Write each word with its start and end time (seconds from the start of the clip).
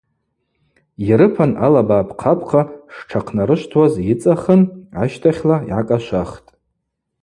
Йрыпан 1.07 1.51
алаба 1.65 1.95
апхъапхъа 2.03 2.61
штшахънарышвтуаз 2.95 3.93
йыцӏахын 4.07 4.61
ащтахьла 5.01 5.57
йгӏакӏашвахтӏ. 5.63 6.49